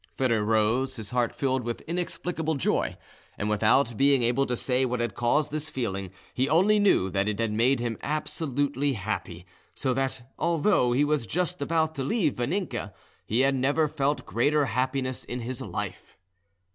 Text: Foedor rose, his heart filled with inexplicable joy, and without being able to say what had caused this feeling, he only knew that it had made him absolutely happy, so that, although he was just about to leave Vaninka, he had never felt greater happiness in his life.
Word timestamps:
Foedor 0.17 0.43
rose, 0.43 0.95
his 0.95 1.11
heart 1.11 1.31
filled 1.31 1.63
with 1.63 1.81
inexplicable 1.81 2.55
joy, 2.55 2.97
and 3.37 3.51
without 3.51 3.97
being 3.97 4.23
able 4.23 4.47
to 4.47 4.57
say 4.57 4.83
what 4.83 4.99
had 4.99 5.13
caused 5.13 5.51
this 5.51 5.69
feeling, 5.69 6.09
he 6.33 6.49
only 6.49 6.79
knew 6.79 7.11
that 7.11 7.27
it 7.27 7.37
had 7.37 7.51
made 7.51 7.79
him 7.79 7.99
absolutely 8.01 8.93
happy, 8.93 9.45
so 9.75 9.93
that, 9.93 10.23
although 10.39 10.91
he 10.91 11.05
was 11.05 11.27
just 11.27 11.61
about 11.61 11.93
to 11.93 12.03
leave 12.03 12.37
Vaninka, 12.37 12.95
he 13.27 13.41
had 13.41 13.53
never 13.53 13.87
felt 13.87 14.25
greater 14.25 14.65
happiness 14.65 15.23
in 15.23 15.41
his 15.41 15.61
life. 15.61 16.17